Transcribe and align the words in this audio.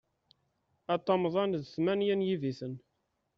Aṭamḍan 0.95 1.51
d 1.61 1.63
tmenya 1.65 2.15
n 2.15 2.25
yibiten. 2.27 2.75